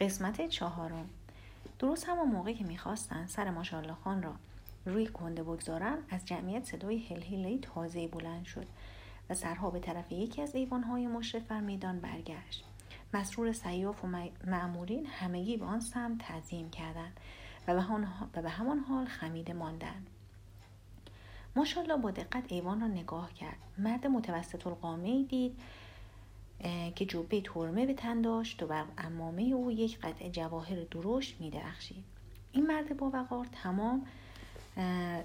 قسمت 0.00 0.48
چهارم. 0.48 1.08
درست 1.78 2.08
همون 2.08 2.28
موقع 2.28 2.52
که 2.52 2.64
می‌خواستن 2.64 3.26
سر 3.26 3.50
ماشالله 3.50 3.94
خان 3.94 4.22
را 4.22 4.32
روی 4.86 5.06
کنده 5.06 5.42
بگذارن 5.42 5.98
از 6.10 6.26
جمعیت 6.26 6.64
صدای 6.64 6.98
هلهله 6.98 7.58
تازه 7.58 8.08
بلند 8.08 8.44
شد 8.44 8.66
و 9.30 9.34
سرها 9.34 9.70
به 9.70 9.80
طرف 9.80 10.12
یکی 10.12 10.42
از 10.42 10.54
ایوانهای 10.54 11.06
مشرف 11.06 11.42
بر 11.42 11.60
میدان 11.60 12.00
برگشت. 12.00 12.64
مسرور 13.14 13.52
سیاف 13.52 14.04
و 14.04 14.08
معمورین 14.46 15.06
همگی 15.06 15.56
به 15.56 15.64
آن 15.64 15.80
سمت 15.80 16.18
تعظیم 16.18 16.70
کردند 16.70 17.20
و 17.68 17.74
به 18.42 18.50
همان 18.50 18.78
حال 18.78 19.06
خمیده 19.06 19.52
ماندند. 19.52 20.06
ماشالله 21.56 21.96
با 21.96 22.10
دقت 22.10 22.52
ایوان 22.52 22.80
را 22.80 22.86
نگاه 22.86 23.34
کرد. 23.34 23.58
مرد 23.78 24.06
متوسط 24.06 24.66
القامه 24.66 25.22
دید 25.22 25.60
که 26.94 27.06
جبه 27.06 27.40
ترمه 27.40 27.86
به 27.86 27.94
تن 27.94 28.20
داشت 28.20 28.62
و 28.62 28.66
بر 28.66 28.84
امامه 28.98 29.42
او 29.42 29.70
یک 29.70 29.98
قطعه 29.98 30.30
جواهر 30.30 30.84
درشت 30.90 31.40
میدرخشید. 31.40 32.04
این 32.52 32.66
مرد 32.66 32.96
با 32.96 33.10
وقار 33.10 33.46
تمام 33.62 34.06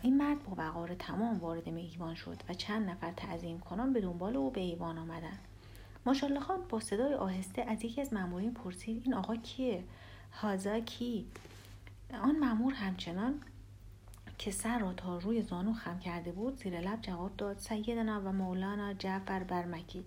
این 0.02 0.17
مرد 0.17 0.43
با 0.43 0.55
وقار 0.57 0.95
تمام 0.95 1.40
وارد 1.40 1.67
ایوان 1.67 2.16
شد 2.16 2.38
و 2.49 2.53
چند 2.53 2.90
نفر 2.90 3.12
تعظیم 3.12 3.59
کنان 3.59 3.93
به 3.93 4.02
دنبال 4.02 4.38
او 4.38 4.52
به 4.52 4.62
ایوان 4.62 4.98
آمدند. 4.98 5.40
ماشالله 6.05 6.40
خان 6.40 6.59
با 6.70 6.79
صدای 6.79 7.13
آهسته 7.13 7.62
از 7.62 7.85
یکی 7.85 8.02
از 8.02 8.13
مامورین 8.13 8.54
پرسید 8.54 9.02
این 9.05 9.13
آقا 9.13 9.35
کیه؟ 9.35 9.84
هازا 10.31 10.79
کی؟ 10.79 11.26
آن 12.23 12.40
مامور 12.40 12.73
همچنان 12.73 13.41
که 14.38 14.52
سر 14.52 14.79
را 14.79 14.93
تا 14.93 15.17
روی 15.17 15.41
زانو 15.41 15.73
خم 15.73 15.99
کرده 15.99 16.31
بود 16.31 16.57
زیر 16.57 16.81
لب 16.81 17.02
جواب 17.02 17.38
داد 17.38 17.57
سیدنا 17.57 18.21
و 18.21 18.31
مولانا 18.31 18.93
جعفر 18.93 19.43
برمکی. 19.43 20.05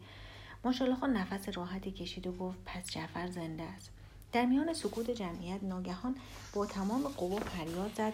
ماشالله 0.68 0.96
خان 0.96 1.12
نفس 1.12 1.48
راحتی 1.48 1.90
کشید 1.90 2.27
و 2.27 2.32
گفت 2.32 2.58
پس 2.64 2.90
جعفر 2.90 3.27
زنده 3.27 3.62
است. 3.62 3.90
در 4.32 4.46
میان 4.46 4.72
سکوت 4.72 5.10
جمعیت 5.10 5.62
ناگهان 5.62 6.16
با 6.54 6.66
تمام 6.66 7.02
قوا 7.02 7.36
فریاد 7.36 7.91
زد. 7.94 8.12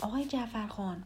آقای 0.00 0.24
جعفر 0.24 0.66
خان 0.66 1.04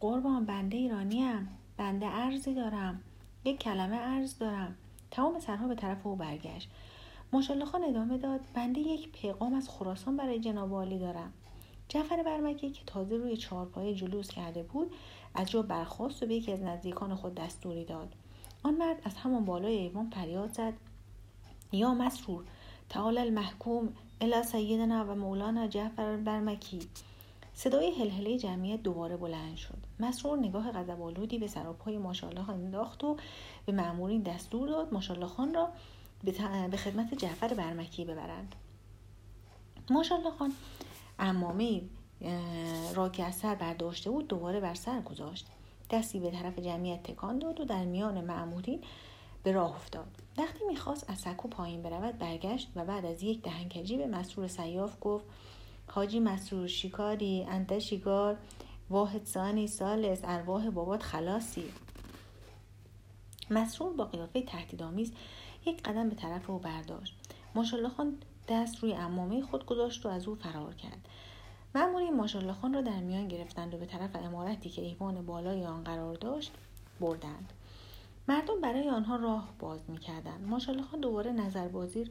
قربان 0.00 0.44
بنده 0.44 0.76
ایرانیم 0.76 1.48
بنده 1.76 2.06
ارزی 2.06 2.54
دارم. 2.54 3.00
یک 3.44 3.58
کلمه 3.58 3.96
ارز 3.96 4.38
دارم. 4.38 4.76
تمام 5.10 5.40
سرها 5.40 5.68
به 5.68 5.74
طرف 5.74 6.06
او 6.06 6.16
برگشت. 6.16 6.70
ماشالله 7.32 7.64
خان 7.64 7.84
ادامه 7.84 8.18
داد 8.18 8.40
بنده 8.54 8.80
یک 8.80 9.12
پیغام 9.12 9.54
از 9.54 9.68
خراسان 9.68 10.16
برای 10.16 10.40
جناب 10.40 10.72
عالی 10.72 10.98
دارم. 10.98 11.32
جعفر 11.88 12.22
برمکی 12.22 12.70
که 12.70 12.84
تازه 12.86 13.16
روی 13.16 13.36
چهارپایه 13.36 13.94
جلوس 13.94 14.28
کرده 14.28 14.62
بود 14.62 14.94
از 15.34 15.50
جا 15.50 15.62
برخواست 15.62 16.22
و 16.22 16.26
به 16.26 16.34
یکی 16.34 16.52
از 16.52 16.62
نزدیکان 16.62 17.14
خود 17.14 17.34
دستوری 17.34 17.84
داد. 17.84 18.14
آن 18.64 18.74
مرد 18.74 19.02
از 19.04 19.14
همان 19.14 19.44
بالای 19.44 19.74
ایوان 19.74 20.10
فریاد 20.10 20.52
زد. 20.52 20.72
یا 21.72 21.94
مسرور 21.94 22.44
تعال 22.88 23.18
المحکوم 23.18 23.92
الی 24.20 24.42
سیدنا 24.42 25.04
و 25.04 25.14
مولانا 25.14 25.66
جعفر 25.66 26.16
برمکی 26.16 26.78
صدای 27.54 27.90
هلهله 27.90 28.38
جمعیت 28.38 28.82
دوباره 28.82 29.16
بلند 29.16 29.56
شد. 29.56 29.78
مسرور 30.00 30.38
نگاه 30.38 30.72
غضبآلودی 30.72 31.38
به 31.38 31.46
سراپای 31.46 31.98
ماشالله 31.98 32.50
انداخت 32.50 33.04
و 33.04 33.16
به 33.66 33.72
مأمورین 33.72 34.22
دستور 34.22 34.68
داد 34.68 34.94
ماشالله 34.94 35.26
خان 35.26 35.54
را 35.54 35.68
به 36.70 36.76
خدمت 36.76 37.14
جعفر 37.14 37.54
برمکی 37.54 38.04
ببرند. 38.04 38.54
ماشالله 39.90 40.30
خان 40.30 40.52
امامه 41.18 41.82
را 42.94 43.08
که 43.08 43.24
از 43.24 43.34
سر 43.34 43.54
برداشته 43.54 44.10
بود 44.10 44.28
دوباره 44.28 44.60
بر 44.60 44.74
سر 44.74 45.00
گذاشت. 45.00 45.46
دستی 45.90 46.20
به 46.20 46.30
طرف 46.30 46.58
جمعیت 46.58 47.02
تکان 47.02 47.38
داد 47.38 47.60
و 47.60 47.64
در 47.64 47.84
میان 47.84 48.20
معمورین 48.20 48.80
به 49.42 49.52
راه 49.52 49.76
افتاد. 49.76 50.06
وقتی 50.38 50.64
می‌خواست 50.68 51.10
از 51.10 51.18
سکو 51.18 51.48
پایین 51.48 51.82
برود 51.82 52.18
برگشت 52.18 52.70
و 52.76 52.84
بعد 52.84 53.04
از 53.04 53.22
یک 53.22 53.42
دهنکجی 53.42 53.96
به 53.96 54.06
مسرور 54.06 54.48
سیاف 54.48 54.96
گفت 55.00 55.24
حاجی 55.86 56.20
مسرور 56.20 56.66
شیکاری 56.66 57.46
انت 57.48 57.78
شیکار 57.78 58.36
واحد 58.90 59.24
سانی 59.24 59.66
سالس 59.66 60.20
ارواح 60.24 60.70
بابات 60.70 61.02
خلاصی. 61.02 61.64
مسرور 63.50 63.92
با 63.92 64.04
قیافه 64.04 64.42
تهدیدآمیز 64.42 65.12
یک 65.66 65.82
قدم 65.82 66.08
به 66.08 66.14
طرف 66.14 66.50
او 66.50 66.58
برداشت. 66.58 67.14
ماشالله 67.54 67.88
خان 67.88 68.18
دست 68.48 68.78
روی 68.78 68.94
امامه 68.94 69.42
خود 69.42 69.66
گذاشت 69.66 70.06
و 70.06 70.08
از 70.08 70.28
او 70.28 70.34
فرار 70.34 70.74
کرد. 70.74 71.08
مأمورین 71.74 72.16
ماشالله 72.16 72.52
خان 72.52 72.74
را 72.74 72.80
در 72.80 73.00
میان 73.00 73.28
گرفتند 73.28 73.74
و 73.74 73.78
به 73.78 73.86
طرف 73.86 74.16
امارتی 74.16 74.70
که 74.70 74.82
ایوان 74.82 75.26
بالای 75.26 75.66
آن 75.66 75.84
قرار 75.84 76.14
داشت 76.14 76.52
بردند. 77.00 77.52
مردم 78.28 78.60
برای 78.60 78.90
آنها 78.90 79.16
راه 79.16 79.54
باز 79.58 79.80
می‌کردند. 79.88 80.46
ماشالله 80.48 80.82
خان 80.82 81.00
دوباره 81.00 81.32
نظربازی 81.32 82.10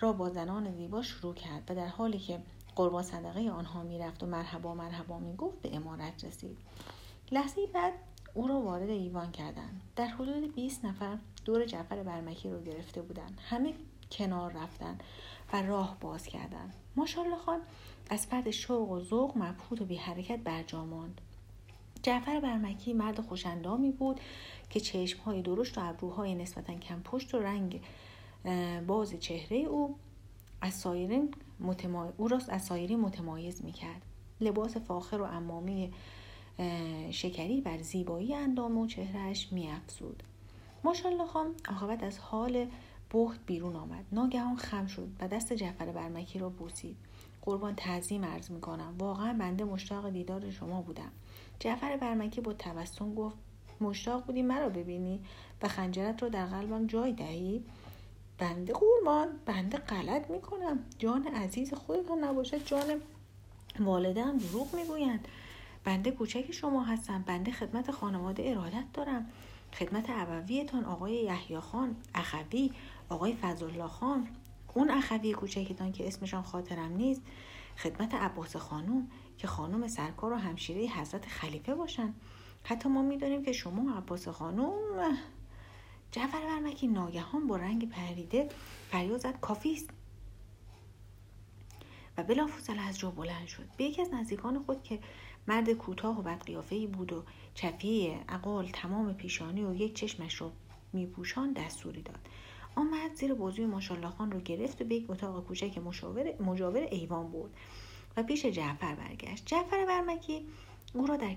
را 0.00 0.12
با 0.12 0.30
زنان 0.30 0.72
زیبا 0.72 1.02
شروع 1.02 1.34
کرد 1.34 1.70
و 1.70 1.74
در 1.74 1.86
حالی 1.86 2.18
که 2.18 2.38
قربان 2.76 3.02
صدقه 3.02 3.50
آنها 3.50 3.82
می‌رفت 3.82 4.22
و 4.22 4.26
مرحبا 4.26 4.74
مرحبا 4.74 5.18
می‌گفت 5.18 5.62
به 5.62 5.76
امارت 5.76 6.24
رسید. 6.24 6.58
لحظه 7.32 7.66
بعد 7.66 7.92
او 8.34 8.48
را 8.48 8.60
وارد 8.60 8.90
ایوان 8.90 9.32
کردند. 9.32 9.80
در 9.96 10.06
حدود 10.06 10.54
20 10.54 10.84
نفر 10.84 11.18
دور 11.44 11.64
جعفر 11.64 12.02
برمکی 12.02 12.50
رو 12.50 12.62
گرفته 12.62 13.02
بودند. 13.02 13.40
همه 13.42 13.74
کنار 14.10 14.52
رفتند 14.52 15.02
و 15.52 15.62
راه 15.62 15.96
باز 16.00 16.26
کردند 16.26 16.74
ماشالله 16.96 17.36
خان 17.36 17.60
از 18.10 18.26
فرد 18.26 18.50
شوق 18.50 18.90
و 18.90 19.00
ذوق 19.00 19.38
مبهوت 19.38 19.80
و 19.80 19.84
بی 19.84 19.96
حرکت 19.96 20.38
برجا 20.38 20.84
ماند. 20.84 21.20
جعفر 22.02 22.40
برمکی 22.40 22.92
مرد 22.92 23.20
خوشندامی 23.20 23.90
بود 23.90 24.20
که 24.70 24.80
چشمهای 24.80 25.42
درشت 25.42 25.78
و 25.78 25.88
ابروهای 25.88 26.34
نسبتا 26.34 26.74
کم 26.74 27.00
پشت 27.00 27.34
و 27.34 27.38
رنگ 27.38 27.80
باز 28.86 29.14
چهره 29.20 29.56
او 29.56 29.96
از 30.60 30.74
سایرین 30.74 31.34
او 32.16 32.28
را 32.28 32.40
از 32.48 32.64
سایرین 32.64 33.00
متمایز 33.00 33.64
می‌کرد. 33.64 34.02
لباس 34.40 34.76
فاخر 34.76 35.16
و 35.16 35.24
امامی 35.24 35.92
شکری 37.10 37.60
بر 37.60 37.78
زیبایی 37.78 38.34
اندام 38.34 38.78
و 38.78 38.86
چهرهش 38.86 39.48
میافزود. 39.52 40.22
ماشالله 40.84 41.26
خان 41.26 41.54
عاقبت 41.68 42.02
از 42.02 42.18
حال 42.18 42.66
بخت 43.16 43.40
بیرون 43.46 43.76
آمد. 43.76 44.04
ناگهان 44.12 44.56
خم 44.56 44.86
شد 44.86 45.08
و 45.20 45.28
دست 45.28 45.52
جعفر 45.52 45.86
برمکی 45.86 46.38
را 46.38 46.48
بوسید. 46.48 46.96
قربان 47.42 47.74
تعظیم 47.74 48.24
عرض 48.24 48.50
می‌کنم. 48.50 48.94
واقعا 48.98 49.32
بنده 49.32 49.64
مشتاق 49.64 50.10
دیدار 50.10 50.50
شما 50.50 50.82
بودم. 50.82 51.10
جعفر 51.60 51.96
برمکی 51.96 52.40
با 52.40 52.52
تبسم 52.52 53.14
گفت 53.14 53.36
مشتاق 53.80 54.26
بودی 54.26 54.42
مرا 54.42 54.68
ببینی 54.68 55.20
و 55.62 55.68
خنجرت 55.68 56.22
را 56.22 56.28
در 56.28 56.46
قلبم 56.46 56.86
جای 56.86 57.12
دهی؟ 57.12 57.64
بنده 58.38 58.72
قربان 58.72 59.28
بنده 59.46 59.78
غلط 59.78 60.30
می‌کنم. 60.30 60.78
جان 60.98 61.26
عزیز 61.26 61.74
خودتان 61.74 62.24
نباشد 62.24 62.64
جان 62.64 63.00
والدم 63.80 64.38
دروغ 64.38 64.74
می‌گویند. 64.74 65.28
بنده 65.84 66.10
کوچک 66.10 66.52
شما 66.52 66.84
هستم. 66.84 67.24
بنده 67.26 67.52
خدمت 67.52 67.90
خانواده 67.90 68.50
ارادت 68.50 68.84
دارم. 68.94 69.26
خدمت 69.74 70.06
ابویتان 70.08 70.84
آقای 70.84 71.14
یحیی 71.14 71.60
خان 71.60 71.96
اخوی 72.14 72.72
آقای 73.08 73.36
فضلالله 73.42 73.86
خان 73.86 74.28
اون 74.74 74.90
اخوی 74.90 75.32
کوچکتان 75.32 75.92
که 75.92 76.06
اسمشان 76.06 76.42
خاطرم 76.42 76.92
نیست 76.92 77.22
خدمت 77.76 78.14
عباس 78.14 78.56
خانوم 78.56 79.08
که 79.38 79.46
خانم 79.46 79.88
سرکار 79.88 80.32
و 80.32 80.36
همشیره 80.36 80.86
حضرت 80.86 81.26
خلیفه 81.26 81.74
باشن. 81.74 82.14
حتی 82.64 82.88
ما 82.88 83.02
می‌دانیم 83.02 83.44
که 83.44 83.52
شما 83.52 83.98
عباس 83.98 84.28
خانوم 84.28 85.18
جعفر 86.10 86.40
برمکی 86.40 86.86
ناگهان 86.86 87.46
با 87.46 87.56
رنگ 87.56 87.88
پریده 87.88 88.48
فریاد 88.90 89.40
کافی 89.40 89.72
است. 89.72 89.90
و 92.18 92.22
بلافاصله 92.22 92.82
از 92.82 92.98
جا 92.98 93.10
بلند 93.10 93.46
شد. 93.46 93.68
به 93.76 93.84
یکی 93.84 94.02
از 94.02 94.14
نزدیکان 94.14 94.62
خود 94.62 94.82
که 94.82 95.00
مرد 95.48 95.72
کوتاه 95.72 96.18
و 96.18 96.22
بدقیافهای 96.22 96.86
بود 96.86 97.12
و 97.12 97.24
چفیه 97.54 98.24
عقال 98.28 98.68
تمام 98.72 99.14
پیشانی 99.14 99.64
و 99.64 99.74
یک 99.74 99.94
چشمش 99.94 100.40
را 100.40 100.52
میپوشان 100.92 101.52
دستوری 101.52 102.02
داد. 102.02 102.18
آن 102.74 102.86
مرد 102.86 103.14
زیر 103.14 103.34
بازوی 103.34 103.66
ماشالله 103.66 104.10
خان 104.10 104.32
رو 104.32 104.40
گرفت 104.40 104.82
و 104.82 104.84
به 104.84 104.94
یک 104.94 105.10
اتاق 105.10 105.44
کوچک 105.44 105.78
مجاور 106.40 106.80
ایوان 106.90 107.30
بود 107.30 107.54
و 108.16 108.22
پیش 108.22 108.46
جعفر 108.46 108.94
برگشت. 108.94 109.46
جعفر 109.46 109.86
برمکی 109.86 110.46
او 110.94 111.06
را 111.06 111.16
در 111.16 111.34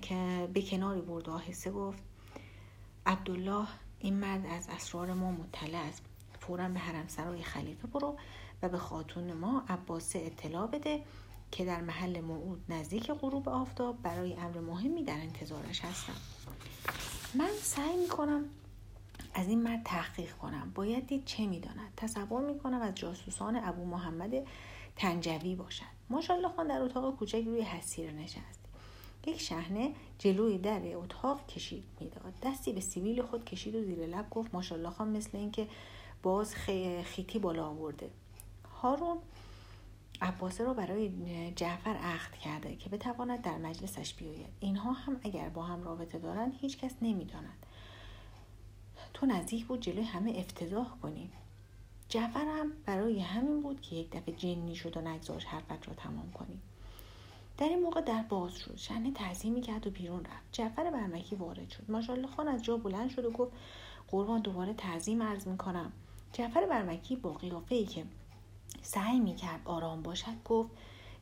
به 0.53 0.61
کناری 0.61 1.01
برد 1.01 1.29
و 1.29 1.31
آهسته 1.31 1.71
گفت 1.71 2.03
عبدالله 3.05 3.67
این 3.99 4.13
مرد 4.13 4.45
از 4.45 4.67
اسرار 4.69 5.13
ما 5.13 5.31
مطلع 5.31 5.79
است. 5.79 6.03
فورا 6.39 6.69
به 6.69 6.79
حرم 6.79 7.07
سرای 7.07 7.43
خلیفه 7.43 7.87
برو 7.87 8.17
و 8.61 8.69
به 8.69 8.77
خاتون 8.77 9.33
ما 9.33 9.63
عباسه 9.67 10.19
اطلاع 10.19 10.67
بده 10.67 11.03
که 11.51 11.65
در 11.65 11.81
محل 11.81 12.21
موعود 12.21 12.63
نزدیک 12.69 13.11
غروب 13.11 13.49
آفتاب 13.49 14.01
برای 14.01 14.33
امر 14.33 14.59
مهمی 14.59 15.03
در 15.03 15.17
انتظارش 15.17 15.85
هستم. 15.85 16.13
من 17.35 17.49
سعی 17.61 17.97
می‌کنم 17.97 18.45
از 19.33 19.47
این 19.47 19.63
مرد 19.63 19.81
تحقیق 19.85 20.31
کنم. 20.31 20.71
باید 20.75 21.07
دید 21.07 21.25
چه 21.25 21.47
می‌داند. 21.47 21.93
تصور 21.97 22.41
می‌کنم 22.53 22.81
از 22.81 22.95
جاسوسان 22.95 23.55
ابو 23.55 23.85
محمد 23.85 24.33
تنجوی 24.95 25.55
باشد. 25.55 25.83
ماشاءالله 26.09 26.49
خان 26.49 26.67
در 26.67 26.81
اتاق 26.81 27.15
کوچک 27.15 27.43
روی 27.45 27.61
حسیر 27.61 28.11
نشست. 28.11 28.59
یک 29.27 29.41
شهنه 29.41 29.93
جلوی 30.19 30.57
در 30.57 30.81
اتاق 30.95 31.47
کشید 31.47 31.83
می‌داد. 31.99 32.33
دستی 32.43 32.73
به 32.73 32.81
سیویل 32.81 33.21
خود 33.21 33.45
کشید 33.45 33.75
و 33.75 33.83
زیر 33.83 34.05
لب 34.05 34.29
گفت 34.29 34.53
ماشاءالله 34.55 34.89
خان 34.89 35.07
مثل 35.07 35.37
اینکه 35.37 35.67
باز 36.23 36.55
خیتی 37.03 37.39
بالا 37.39 37.67
آورده. 37.67 38.09
هارون 38.81 39.17
عباسه 40.21 40.63
را 40.63 40.73
برای 40.73 41.11
جعفر 41.55 41.89
عقد 41.89 42.33
کرده 42.43 42.75
که 42.75 42.89
بتواند 42.89 43.41
در 43.41 43.57
مجلسش 43.57 44.13
بیاید. 44.13 44.49
اینها 44.59 44.91
هم 44.91 45.19
اگر 45.23 45.49
با 45.49 45.63
هم 45.63 45.83
رابطه 45.83 46.19
دارند 46.19 46.53
هیچ 46.61 46.77
کس 46.77 46.95
نمی‌داند. 47.01 47.65
تو 49.13 49.25
نزدیک 49.25 49.65
بود 49.65 49.79
جلوی 49.79 50.03
همه 50.03 50.33
افتضاح 50.37 50.87
کنی. 51.01 51.29
جعفر 52.09 52.45
هم 52.45 52.71
برای 52.85 53.19
همین 53.19 53.61
بود 53.61 53.81
که 53.81 53.95
یک 53.95 54.09
دفعه 54.11 54.35
جنی 54.35 54.75
شد 54.75 54.97
و 54.97 55.01
نگذاشت 55.01 55.47
حرفت 55.47 55.87
را 55.87 55.93
تمام 55.93 56.31
کنی. 56.31 56.59
در 57.57 57.69
این 57.69 57.81
موقع 57.83 58.01
در 58.01 58.21
باز 58.21 58.57
شد. 58.57 58.75
شنه 58.75 59.11
تعظیمی 59.11 59.61
کرد 59.61 59.87
و 59.87 59.89
بیرون 59.89 60.19
رفت. 60.19 60.45
جعفر 60.51 60.91
برمکی 60.91 61.35
وارد 61.35 61.69
شد. 61.69 61.91
ماشاءالله 61.91 62.27
خان 62.27 62.47
از 62.47 62.63
جا 62.63 62.77
بلند 62.77 63.09
شد 63.09 63.25
و 63.25 63.31
گفت 63.31 63.51
قربان 64.07 64.41
دوباره 64.41 64.73
تعظیم 64.73 65.23
عرض 65.23 65.47
می‌کنم. 65.47 65.91
جعفر 66.33 66.65
برمکی 66.65 67.15
با 67.15 67.33
قیافه 67.33 67.75
ای 67.75 67.85
که 67.85 68.05
سعی 68.81 69.19
می‌کرد 69.19 69.61
آرام 69.65 70.01
باشد 70.03 70.43
گفت 70.45 70.71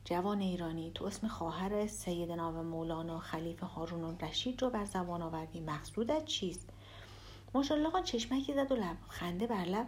جوان 0.04 0.40
ایرانی 0.40 0.90
تو 0.94 1.04
اسم 1.04 1.28
خواهر 1.28 1.86
سیدنا 1.86 2.52
و 2.52 2.62
مولانا 2.62 3.18
خلیفه 3.18 3.66
هارون 3.66 4.18
رشید 4.18 4.62
رو 4.62 4.70
بر 4.70 4.84
زبان 4.84 5.22
آوردی 5.22 5.60
مقصودت 5.60 6.24
چیست؟ 6.24 6.68
ماشاءالله 7.54 7.90
خان 7.90 8.02
چشمکی 8.02 8.54
زد 8.54 8.72
و 8.72 8.74
لب 8.74 8.96
خنده 9.08 9.46
بر 9.46 9.64
لب 9.64 9.86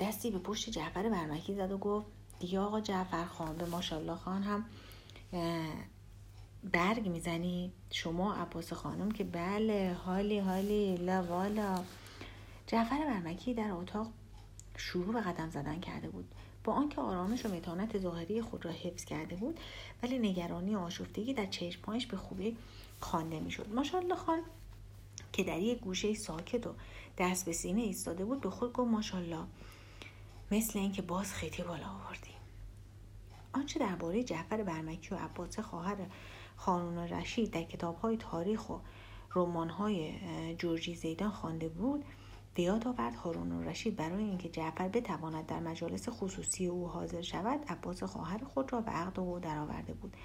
دستی 0.00 0.30
به 0.30 0.38
پشت 0.38 0.70
جعفر 0.70 1.08
برمکی 1.08 1.54
زد 1.54 1.72
و 1.72 1.78
گفت 1.78 2.06
دیگه 2.38 2.60
آقا 2.60 2.80
جعفر 2.80 3.24
خان 3.24 3.56
به 3.56 3.66
ماشاءالله 3.66 4.14
خان 4.16 4.42
هم 4.42 4.64
برگ 6.64 7.08
می‌زنی. 7.08 7.72
شما 7.90 8.34
عباس 8.34 8.72
خانم 8.72 9.10
که 9.10 9.24
بله 9.24 9.96
حالی 10.04 10.38
حالی 10.38 10.96
لا 10.96 11.22
والا. 11.22 11.84
جعفر 12.66 12.98
برمکی 12.98 13.54
در 13.54 13.72
اتاق 13.72 14.06
شروع 14.76 15.12
به 15.12 15.20
قدم 15.20 15.50
زدن 15.50 15.80
کرده 15.80 16.08
بود. 16.08 16.34
با 16.64 16.72
آنکه 16.72 17.00
آرامش 17.00 17.46
و 17.46 17.48
متانت 17.48 17.98
ظاهری 17.98 18.42
خود 18.42 18.64
را 18.64 18.70
حفظ 18.70 19.04
کرده 19.04 19.36
بود 19.36 19.60
ولی 20.02 20.18
نگرانی 20.18 20.74
و 20.74 20.78
آشفتگی 20.78 21.34
در 21.34 21.46
چشمهایش 21.46 22.06
به 22.06 22.16
خوبی 22.16 22.56
خوانده 23.00 23.40
می‌شد. 23.40 23.68
ماشاءالله 23.74 24.14
خان 24.14 24.42
که 25.32 25.44
در 25.44 25.58
یک 25.58 25.78
گوشه 25.78 26.14
ساکت 26.14 26.66
و 26.66 26.74
دست 27.18 27.44
به 27.44 27.52
سینه 27.52 27.80
ایستاده 27.80 28.24
بود 28.24 28.40
به 28.40 28.50
خود 28.50 28.72
گفت 28.72 28.90
ماشاءالله 28.90 29.44
مثل 30.50 30.78
اینکه 30.78 31.02
باز 31.02 31.32
خیتی 31.34 31.62
بالا 31.62 31.86
آوردی. 31.86 32.30
آنچه 33.52 33.80
درباره 33.80 34.24
جعفر 34.24 34.62
برمکی 34.62 35.14
و 35.14 35.18
عباس 35.18 35.58
خواهر 35.58 35.96
خانون 36.56 36.98
رشید 36.98 37.50
در 37.50 37.62
کتابهای 37.62 38.16
تاریخ 38.16 38.70
و 38.70 38.78
رمانهای 39.34 40.14
جورجی 40.58 40.94
زیدان 40.94 41.30
خوانده 41.30 41.68
بود 41.68 42.04
به 42.60 42.64
یاد 42.64 42.88
آورد. 42.88 43.14
هارون 43.14 43.64
رشید 43.64 43.96
برای 43.96 44.24
اینکه 44.24 44.48
جعفر 44.48 44.88
بتواند 44.88 45.46
در 45.46 45.60
مجالس 45.60 46.08
خصوصی 46.08 46.66
او 46.66 46.88
حاضر 46.88 47.20
شود 47.20 47.64
عباس 47.68 48.02
خواهر 48.02 48.44
خود 48.44 48.72
را 48.72 48.80
به 48.80 48.90
عقد 48.90 49.20
او 49.20 49.38
درآورده 49.38 49.92
بود. 49.92 50.16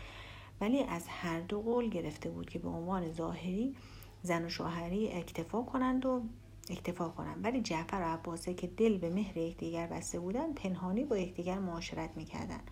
ولی 0.62 0.84
از 0.84 1.08
هر 1.08 1.40
دو 1.40 1.62
قول 1.62 1.90
گرفته 1.90 2.30
بود 2.30 2.50
که 2.50 2.60
به 2.60 2.70
عنوان 2.70 3.12
ظاهری 3.12 3.76
زن 4.22 4.46
و 4.46 4.50
شوهری 4.50 5.12
اکتفا 5.12 5.62
کنند 5.62 6.06
و 6.06 6.22
اکتفا 6.70 7.10
کنند. 7.10 7.46
ولی 7.46 7.62
جعفر 7.62 8.02
و 8.02 8.14
عباسه 8.14 8.54
که 8.54 8.68
دل 8.68 8.98
به 8.98 9.10
مهر 9.10 9.38
یکدیگر 9.38 9.88
بسته 9.88 10.20
بودند 10.20 10.56
پنهانی 10.56 11.04
با 11.04 11.18
یکدیگر 11.18 11.60
معاشرت 11.60 12.10
می‌کردند. 12.16 12.72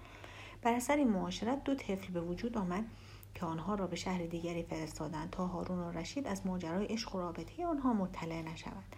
بر 0.61 0.73
اثر 0.73 0.95
این 0.95 1.09
معاشرت 1.09 1.63
دو 1.63 1.75
طفل 1.75 2.13
به 2.13 2.21
وجود 2.21 2.57
آمد 2.57 2.85
که 3.35 3.45
آنها 3.45 3.75
را 3.75 3.87
به 3.87 3.95
شهر 3.95 4.25
دیگری 4.25 4.63
فرستادند 4.63 5.29
تا 5.29 5.47
هارون 5.47 5.79
و 5.79 5.91
رشید 5.91 6.27
از 6.27 6.45
ماجرای 6.45 6.85
عشق 6.85 7.15
و 7.15 7.19
رابطه 7.19 7.65
آنها 7.65 7.93
مطلع 7.93 8.41
نشوند 8.41 8.95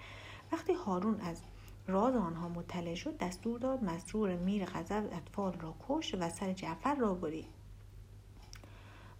وقتی 0.51 0.73
هارون 0.73 1.19
از 1.21 1.41
راز 1.87 2.15
آنها 2.15 2.49
مطلع 2.49 2.95
شد 2.95 3.17
دستور 3.17 3.59
داد 3.59 3.83
مسرور 3.83 4.35
میر 4.35 4.65
غضب 4.65 5.09
اطفال 5.11 5.53
را 5.53 5.75
کش 5.89 6.15
و 6.19 6.29
سر 6.29 6.53
جعفر 6.53 6.95
را 6.95 7.13
برید 7.13 7.47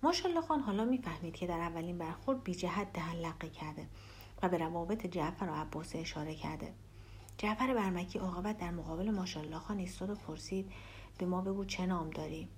ماشالله 0.03 0.41
خان 0.41 0.59
حالا 0.59 0.85
می‌فهمید 0.85 1.35
که 1.35 1.47
در 1.47 1.59
اولین 1.59 1.97
برخورد 1.97 2.43
بی 2.43 2.55
جهت 2.55 2.93
دهن 2.93 3.15
لقه 3.15 3.49
کرده 3.49 3.87
و 4.43 4.49
به 4.49 4.57
روابط 4.57 5.05
جعفر 5.05 5.45
و 5.45 5.53
عباس 5.55 5.95
اشاره 5.95 6.35
کرده. 6.35 6.73
جعفر 7.37 7.73
برمکی 7.73 8.19
عاقبت 8.19 8.57
در 8.57 8.71
مقابل 8.71 9.11
ماشالله 9.11 9.59
خان 9.59 9.79
ایستاد 9.79 10.09
و 10.09 10.15
پرسید 10.15 10.71
به 11.17 11.25
ما 11.25 11.41
بگو 11.41 11.65
چه 11.65 11.85
نام 11.85 12.09
داری؟ 12.09 12.49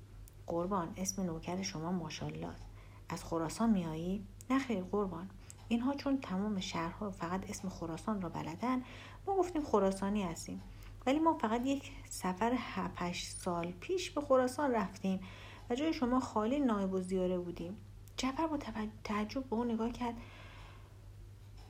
قربان 0.48 0.94
اسم 0.98 1.22
نوکر 1.22 1.62
شما 1.62 1.92
ماشالله 1.92 2.54
از 3.10 3.24
خراسان 3.24 3.70
میایی 3.70 4.26
نه 4.50 4.60
خیر 4.60 4.84
قربان. 4.84 5.30
اینها 5.68 5.94
چون 5.94 6.22
تمام 6.22 6.60
شهرها 6.60 7.12
فقط 7.12 7.50
اسم 7.50 7.70
خراسان 7.70 8.22
را 8.22 8.30
بلدن 8.30 8.84
ما 9.28 9.36
گفتیم 9.36 9.64
خراسانی 9.64 10.24
هستیم. 10.24 10.62
ولی 11.06 11.20
ما 11.20 11.34
فقط 11.34 11.66
یک 11.66 11.92
سفر 12.10 12.54
7 12.54 13.14
سال 13.14 13.72
پیش 13.72 14.12
به 14.12 14.22
خراسان 14.22 14.72
رفتیم 14.72 15.20
و 15.70 15.76
جای 15.76 15.94
شما 15.94 16.20
خالی 16.20 16.60
نایب 16.60 16.94
و 16.94 17.02
زیاره 17.02 17.38
بودیم. 17.38 17.78
جعفر 18.18 18.48
با 18.48 18.58
تعجب 19.04 19.44
به 19.44 19.56
اون 19.56 19.72
نگاه 19.72 19.92
کرد. 19.92 20.16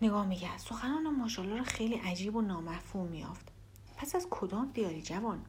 نگاه 0.01 0.25
می‌کرد. 0.25 0.57
سخنان 0.57 1.15
ماشالله 1.15 1.57
را 1.57 1.63
خیلی 1.63 1.95
عجیب 1.95 2.35
و 2.35 2.41
نامفهوم 2.41 3.07
میافت 3.07 3.51
پس 3.97 4.15
از 4.15 4.27
کدام 4.29 4.71
دیاری 4.73 5.01
جوان؟ 5.01 5.45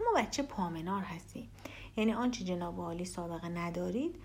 ما 0.00 0.20
بچه 0.20 0.42
پامنار 0.42 1.02
هستیم. 1.02 1.50
یعنی 1.96 2.12
آنچه 2.12 2.44
جناب 2.44 2.80
عالی 2.80 3.04
سابقه 3.04 3.48
ندارید 3.48 4.16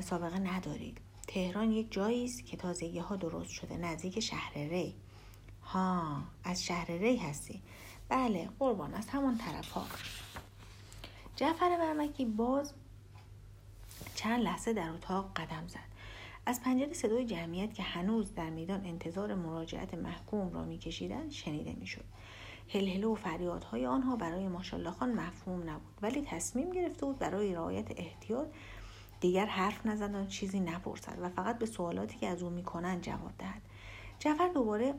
سابقه 0.00 0.38
ندارید. 0.38 1.00
تهران 1.34 1.72
یک 1.72 1.92
جایی 1.92 2.24
است 2.24 2.46
که 2.46 2.56
تازگی 2.56 2.98
ها 2.98 3.16
درست 3.16 3.50
شده 3.50 3.76
نزدیک 3.76 4.20
شهر 4.20 4.52
ری. 4.54 4.94
ها 5.62 6.22
از 6.44 6.64
شهر 6.64 6.90
ری 6.90 7.16
هستی. 7.16 7.62
بله 8.08 8.48
قربان 8.58 8.94
از 8.94 9.08
همون 9.08 9.38
طرف 9.38 9.70
ها 9.70 9.86
جعفر 11.36 11.76
برمکی 11.78 12.24
باز 12.24 12.72
چند 14.14 14.42
لحظه 14.42 14.72
در 14.72 14.90
اتاق 14.90 15.32
قدم 15.36 15.66
زد. 15.66 15.90
از 16.46 16.62
پنجره 16.62 16.92
صدای 16.92 17.24
جمعیت 17.24 17.74
که 17.74 17.82
هنوز 17.82 18.34
در 18.34 18.50
میدان 18.50 18.86
انتظار 18.86 19.34
مراجعت 19.34 19.94
محکوم 19.94 20.52
را 20.52 20.64
میکشیدند 20.64 21.30
شنیده 21.30 21.72
می‌شد. 21.72 22.04
هلهله 22.68 23.06
و 23.06 23.14
فریادهای 23.14 23.86
آنها 23.86 24.16
برای 24.16 24.48
ماشالله 24.48 24.90
خان 24.90 25.12
مفهوم 25.12 25.70
نبود 25.70 25.98
ولی 26.02 26.22
تصمیم 26.22 26.70
گرفته 26.70 27.06
بود 27.06 27.18
برای 27.18 27.54
رعایت 27.54 27.90
احتیاط 27.96 28.48
دیگر 29.20 29.46
حرف 29.46 29.86
نزد 29.86 30.14
و 30.14 30.26
چیزی 30.26 30.60
نپرسد 30.60 31.18
و 31.20 31.28
فقط 31.28 31.58
به 31.58 31.66
سوالاتی 31.66 32.18
که 32.18 32.28
از 32.28 32.42
او 32.42 32.50
می‌کنند 32.50 33.02
جواب 33.02 33.32
دهد. 33.38 33.62
جعفر 34.18 34.48
دوباره 34.48 34.94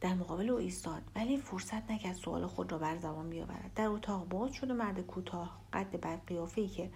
در 0.00 0.14
مقابل 0.14 0.50
او 0.50 0.58
ایستاد 0.58 1.02
ولی 1.16 1.36
فرصت 1.36 1.90
نکرد 1.90 2.14
سوال 2.14 2.46
خود 2.46 2.72
را 2.72 2.78
بر 2.78 2.96
زبان 2.96 3.30
بیاورد. 3.30 3.70
در 3.74 3.86
اتاق 3.86 4.28
باز 4.28 4.52
شد 4.52 4.70
و 4.70 4.74
مرد 4.74 5.00
کوتاه 5.00 5.60
قد 5.72 6.00
بر 6.00 6.16
قیافهای 6.16 6.68
که 6.68 6.90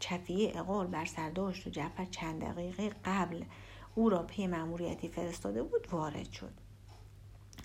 چفیه 0.00 0.52
اقال 0.54 0.86
بر 0.86 1.04
سر 1.04 1.30
داشت 1.30 1.66
و 1.66 1.70
جعفر 1.70 2.04
چند 2.04 2.40
دقیقه 2.40 2.90
قبل 3.04 3.44
او 3.94 4.10
را 4.10 4.22
پی 4.22 4.46
مأموریتی 4.46 5.08
فرستاده 5.08 5.62
بود 5.62 5.88
وارد 5.92 6.30
شد. 6.30 6.52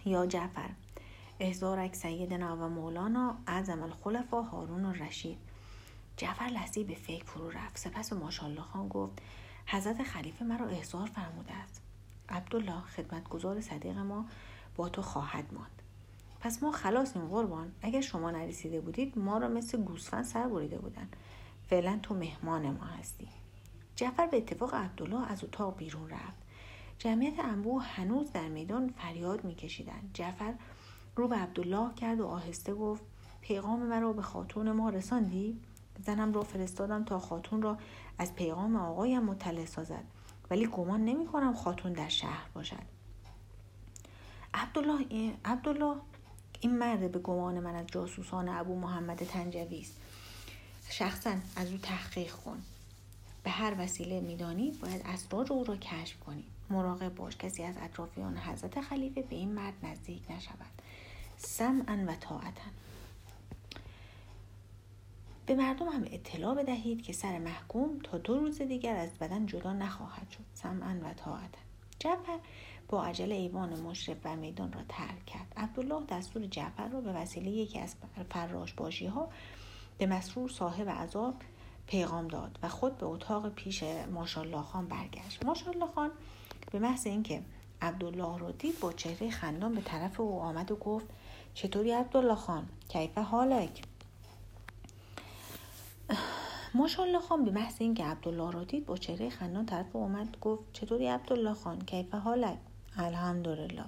یا 0.05 0.25
جعفر 0.25 0.69
احزارک 1.39 1.95
سیدنا 1.95 2.57
و 2.57 2.69
مولانا 2.69 3.37
اعظم 3.47 3.83
الخلفا 3.83 4.41
هارون 4.41 4.85
و 4.85 4.93
رشید 4.93 5.52
جعفر 6.17 6.45
لحظی 6.45 6.83
به 6.83 6.95
فکر 6.95 7.25
فرو 7.25 7.49
رفت. 7.49 7.77
سپس 7.77 8.13
ماشالله 8.13 8.61
خان 8.61 8.87
گفت 8.87 9.21
حضرت 9.65 10.03
خلیفه 10.03 10.45
مرا 10.45 10.67
احضار 10.67 11.07
فرموده 11.07 11.53
است. 11.53 11.81
عبدالله 12.29 12.81
خدمتگزار 12.81 13.61
صدیق 13.61 13.97
ما 13.97 14.25
با 14.75 14.89
تو 14.89 15.01
خواهد 15.01 15.53
ماند. 15.53 15.81
پس 16.39 16.63
ما 16.63 16.71
خلاصیم 16.71 17.27
قربان. 17.27 17.71
اگر 17.81 18.01
شما 18.01 18.31
نرسیده 18.31 18.81
بودید 18.81 19.17
ما 19.17 19.37
را 19.37 19.47
مثل 19.47 19.81
گوسفند 19.81 20.23
سر 20.23 20.47
بریده 20.47 20.77
بودند 20.77 21.15
فعلا 21.69 21.99
تو 22.03 22.15
مهمان 22.15 22.71
ما 22.71 22.83
هستی. 22.83 23.27
جعفر 23.95 24.25
به 24.25 24.37
اتفاق 24.37 24.75
عبدالله 24.75 25.31
از 25.31 25.43
اتاق 25.43 25.77
بیرون 25.77 26.09
رفت. 26.09 26.43
جمعیت 26.99 27.39
انبوه 27.39 27.83
هنوز 27.83 28.31
در 28.31 28.47
میدان 28.47 28.89
فریاد 28.89 29.43
میکشیدند. 29.43 30.11
جعفر 30.13 30.53
رو 31.15 31.27
به 31.27 31.35
عبدالله 31.35 31.93
کرد 31.93 32.19
و 32.19 32.27
آهسته 32.27 32.73
گفت 32.73 33.03
پیغام 33.41 33.79
مرا 33.79 34.13
به 34.13 34.21
خاتون 34.21 34.71
ما 34.71 34.89
رساندی؟ 34.89 35.59
زنم 36.05 36.33
را 36.33 36.43
فرستادم 36.43 37.03
تا 37.03 37.19
خاتون 37.19 37.61
را 37.61 37.77
از 38.17 38.35
پیغام 38.35 38.75
آقایم 38.75 39.23
مطلع 39.23 39.65
سازد. 39.65 40.03
ولی 40.49 40.67
گمان 40.67 41.05
نمی 41.05 41.25
کنم 41.25 41.53
خاتون 41.53 41.93
در 41.93 42.09
شهر 42.09 42.49
باشد. 42.53 42.83
عبدالله 44.53 45.33
عبدالله 45.45 45.95
این 46.59 46.77
مرد 46.77 47.11
به 47.11 47.19
گمان 47.19 47.59
من 47.59 47.75
از 47.75 47.87
جاسوسان 47.87 48.49
ابو 48.49 48.79
محمد 48.79 49.17
تنجوی 49.17 49.79
است. 49.79 49.93
شخصا 50.89 51.35
از 51.55 51.71
او 51.71 51.77
تحقیق 51.77 52.31
کن. 52.31 52.57
به 53.43 53.49
هر 53.49 53.75
وسیله 53.79 54.21
میدانی 54.21 54.71
باید 54.71 55.01
اسرار 55.05 55.53
او 55.53 55.63
را 55.63 55.75
کشف 55.75 56.19
کنی 56.19 56.43
مراقب 56.69 57.15
باش. 57.15 57.37
کسی 57.37 57.63
از 57.63 57.75
اطرافیان 57.81 58.37
حضرت 58.37 58.81
خلیفه 58.81 59.21
به 59.21 59.35
این 59.35 59.51
مرد 59.51 59.73
نزدیک 59.83 60.31
نشود. 60.31 60.81
سمعا 61.37 62.05
و 62.07 62.15
طاعتا. 62.15 62.69
به 65.45 65.55
مردم 65.55 65.89
هم 65.89 66.05
اطلاع 66.11 66.55
بدهید 66.55 67.01
که 67.01 67.13
سر 67.13 67.39
محکوم 67.39 67.99
تا 68.03 68.17
دو 68.17 68.37
روز 68.37 68.61
دیگر 68.61 68.95
از 68.95 69.09
بدن 69.19 69.45
جدا 69.45 69.73
نخواهد 69.73 70.29
شد. 70.29 70.43
سمعا 70.53 70.95
و 71.03 71.13
طاعتا. 71.13 71.59
جعفر 71.99 72.39
با 72.89 73.03
عجل 73.03 73.31
ایوان 73.31 73.79
مشرف 73.79 74.17
و 74.23 74.35
میدان 74.35 74.73
را 74.73 74.81
ترک 74.89 75.25
کرد. 75.25 75.53
عبدالله 75.57 76.05
دستور 76.05 76.45
جعفر 76.45 76.87
را 76.87 77.01
به 77.01 77.13
وسیله 77.13 77.51
یکی 77.51 77.79
از 77.79 77.95
فراش 78.29 78.73
باشی 78.73 79.05
ها 79.05 79.29
به 79.97 80.05
مسرور 80.05 80.49
صاحب 80.49 80.89
عذاب 80.89 81.35
پیغام 81.87 82.27
داد 82.27 82.59
و 82.63 82.69
خود 82.69 82.97
به 82.97 83.05
اتاق 83.05 83.49
پیش 83.49 83.83
ماشالله 84.11 84.61
خان 84.61 84.87
برگشت. 84.87 85.45
ماشالله 85.45 85.87
خان 85.87 86.11
به 86.71 86.79
محض 86.79 87.07
اینکه 87.07 87.41
عبدالله 87.81 88.37
رو 88.37 88.51
دید 88.51 88.79
با 88.79 88.93
چهره 88.93 89.29
خندان 89.29 89.75
به 89.75 89.81
طرف 89.81 90.19
او 90.19 90.39
آمد 90.41 90.71
و 90.71 90.75
گفت 90.75 91.05
چطوری 91.53 91.91
عبدالله 91.91 92.35
خان؟ 92.35 92.69
کیف 92.89 93.17
حالک؟ 93.17 93.81
ماشالله 96.75 97.19
خان 97.19 97.45
به 97.45 97.51
محض 97.51 97.75
اینکه 97.79 98.05
عبدالله 98.05 98.51
را 98.51 98.63
دید 98.63 98.85
با 98.85 98.97
چهره 98.97 99.29
خندان 99.29 99.65
طرف 99.65 99.95
اومد 99.95 100.37
گفت 100.41 100.63
چطوری 100.73 101.07
عبدالله 101.07 101.53
خان؟ 101.53 101.81
کیف 101.81 102.13
حالک 102.15 102.57
الحمدلله. 102.97 103.83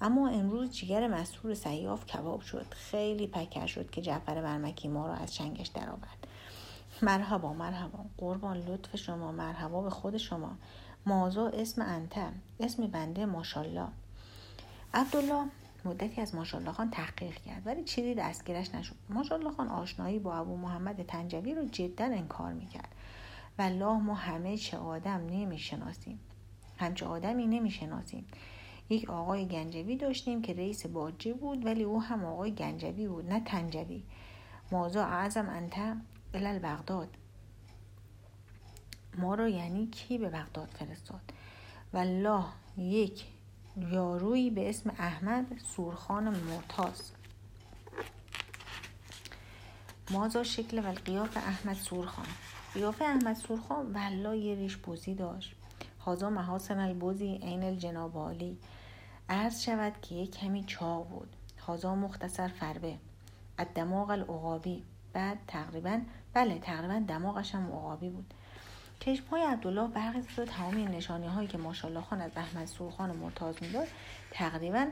اما 0.00 0.28
امروز 0.28 0.70
جیگر 0.70 1.08
مسرور 1.08 1.54
سیاف 1.54 2.06
کباب 2.06 2.40
شد. 2.40 2.66
خیلی 2.70 3.26
پکر 3.26 3.66
شد 3.66 3.90
که 3.90 4.02
جعفر 4.02 4.42
برمکی 4.42 4.88
ما 4.88 5.06
را 5.06 5.14
از 5.14 5.34
چنگش 5.34 5.66
درآورد. 5.66 6.26
مرحبا 7.02 7.52
مرحبا. 7.52 7.98
قربان 8.18 8.56
لطف 8.56 8.96
شما. 8.96 9.32
مرحبا 9.32 9.82
به 9.82 9.90
خود 9.90 10.16
شما. 10.16 10.56
مازا 11.06 11.48
اسم 11.48 11.82
انته 11.82 12.26
اسم 12.60 12.86
بنده 12.86 13.26
ماشالله 13.26 13.88
عبدالله 14.94 15.44
مدتی 15.84 16.20
از 16.20 16.34
ماشالله 16.34 16.72
خان 16.72 16.90
تحقیق 16.90 17.34
کرد 17.34 17.66
ولی 17.66 17.84
چیزی 17.84 18.14
دستگیرش 18.14 18.74
نشد. 18.74 18.94
ماشالله 19.08 19.50
خان 19.50 19.68
آشنایی 19.68 20.18
با 20.18 20.34
ابو 20.34 20.56
محمد 20.56 21.02
تنجوی 21.02 21.54
رو 21.54 21.64
جدا 21.64 22.04
انکار 22.04 22.52
می‌کرد. 22.52 22.94
و 23.58 23.62
الله 23.62 23.98
ما 23.98 24.14
همه 24.14 24.56
چه 24.56 24.78
آدم 24.78 25.26
نمی‌شناسیم. 25.26 26.20
همچه 26.78 27.06
آدمی 27.06 27.46
نمی‌شناسیم. 27.46 28.26
یک 28.90 29.10
آقای 29.10 29.46
گنجوی 29.46 29.96
داشتیم 29.96 30.42
که 30.42 30.52
رئیس 30.52 30.86
باجه 30.86 31.32
بود 31.32 31.66
ولی 31.66 31.82
او 31.82 32.02
هم 32.02 32.24
آقای 32.24 32.54
گنجوی 32.54 33.08
بود 33.08 33.32
نه 33.32 33.40
تنجوی. 33.40 34.02
مازا 34.72 35.04
اعظم 35.04 35.48
انت 35.48 35.96
الال 36.34 36.58
بغداد. 36.58 37.08
ما 39.18 39.34
رو 39.34 39.48
یعنی 39.48 39.86
کی 39.86 40.18
به 40.18 40.28
بغداد 40.28 40.68
فرستاد؟ 40.68 41.20
و 41.92 41.98
الله 41.98 42.44
یک 42.78 43.24
یارویی 43.82 44.50
به 44.50 44.68
اسم 44.68 44.90
احمد 44.98 45.46
سورخان 45.76 46.28
مرتاز. 46.28 47.12
مازا 50.10 50.42
شکل 50.42 50.78
و 50.78 50.92
قیاف 50.92 51.36
احمد 51.36 51.76
سورخان. 51.76 52.26
قیافه 52.74 53.04
احمد 53.04 53.36
سورخان 53.36 53.92
والله 53.92 54.36
یه 54.36 54.54
ریش 54.54 54.76
بوزی 54.76 55.14
داشت. 55.14 55.54
هازا 56.00 56.30
محاسن 56.30 56.78
البوزی 56.78 57.40
عین 57.42 57.62
الجناب 57.62 58.16
عالی. 58.16 58.58
عرض 59.28 59.62
شود 59.62 59.92
که 60.02 60.14
یک 60.14 60.30
کمی 60.30 60.64
چاق 60.64 61.08
بود. 61.08 61.36
هازا 61.66 61.94
مختصر 61.94 62.48
فربه. 62.48 62.98
از 63.58 63.66
دماغ 63.74 64.10
العقابی. 64.10 64.84
بعد 65.12 65.38
تقریبا 65.46 66.00
بله 66.34 66.58
تقریبا 66.58 67.04
دماغش 67.08 67.54
هم 67.54 67.66
عقابی 67.66 68.08
بود. 68.08 68.34
چشم 69.00 69.24
های 69.30 69.42
عبدالله 69.42 69.88
برقی 69.88 70.20
و 70.38 70.44
تمام 70.44 70.88
نشانی 70.88 71.26
هایی 71.26 71.48
که 71.48 71.58
ماشالله 71.58 72.00
خان 72.00 72.20
از 72.20 72.30
احمد 72.36 72.66
سورخان 72.66 73.16
مرتاز 73.16 73.54
می‌داد 73.60 73.86
تقریبا 74.30 74.86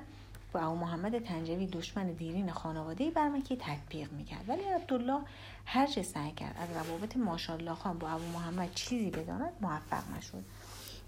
با 0.52 0.60
ابو 0.60 0.76
محمد 0.76 1.18
تنجوی 1.18 1.66
دشمن 1.66 2.12
دیرین 2.12 2.52
خانواده 2.52 3.10
برمکی 3.10 3.56
تطبیق 3.56 4.12
می‌کرد. 4.12 4.44
ولی 4.48 4.62
عبدالله 4.62 5.20
هر 5.66 5.86
چه 5.86 6.02
سعی 6.02 6.32
کرد 6.32 6.56
از 6.60 6.86
روابط 6.86 7.16
ماشالله 7.16 7.74
خان 7.74 7.98
با 7.98 8.08
ابو 8.08 8.24
محمد 8.34 8.74
چیزی 8.74 9.10
بداند 9.10 9.52
موفق 9.60 10.16
نشد. 10.18 10.44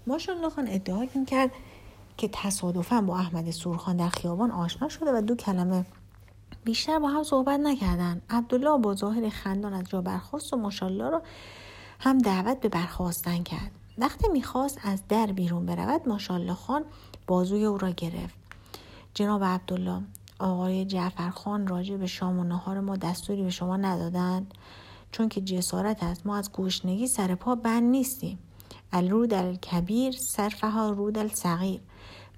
ماشالله 0.07 0.49
خان 0.49 0.67
ادعا 0.67 1.07
می‌کرد 1.15 1.51
که 2.17 2.29
تصادفا 2.33 3.01
با 3.01 3.17
احمد 3.17 3.51
سورخان 3.51 3.97
در 3.97 4.09
خیابان 4.09 4.51
آشنا 4.51 4.89
شده 4.89 5.17
و 5.17 5.21
دو 5.21 5.35
کلمه 5.35 5.85
بیشتر 6.63 6.99
با 6.99 7.07
هم 7.07 7.23
صحبت 7.23 7.59
نکردن 7.59 8.21
عبدالله 8.29 8.77
با 8.77 8.95
ظاهر 8.95 9.29
خندان 9.29 9.73
از 9.73 9.83
جا 9.83 10.01
برخواست 10.01 10.53
و 10.53 10.57
ماشالله 10.57 11.09
را 11.09 11.21
هم 12.03 12.17
دعوت 12.17 12.59
به 12.59 12.69
برخواستن 12.69 13.43
کرد. 13.43 13.71
وقتی 13.97 14.27
می‌خواست 14.27 14.79
از 14.83 15.07
در 15.07 15.25
بیرون 15.25 15.65
برود 15.65 16.09
ماشالله 16.09 16.53
خان 16.53 16.83
بازوی 17.27 17.65
او 17.65 17.77
را 17.77 17.89
گرفت. 17.89 18.35
جناب 19.13 19.43
عبدالله 19.43 20.01
آقای 20.39 20.85
جعفر 20.85 21.29
خان 21.29 21.67
راجع 21.67 21.97
به 21.97 22.07
شام 22.07 22.39
و 22.39 22.43
نهار 22.43 22.79
ما 22.79 22.97
دستوری 22.97 23.43
به 23.43 23.49
شما 23.49 23.77
ندادند. 23.77 24.53
چون 25.11 25.29
که 25.29 25.41
جسارت 25.41 26.03
است 26.03 26.25
ما 26.25 26.37
از 26.37 26.51
گوشنگی 26.51 27.07
سر 27.07 27.35
پا 27.35 27.55
بند 27.55 27.83
نیستیم. 27.83 28.39
الرود 28.93 29.33
الکبیر 29.33 30.15
صرفها 30.17 30.89
رود 30.89 31.17
الصغیر. 31.17 31.81